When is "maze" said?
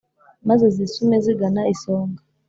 0.47-0.65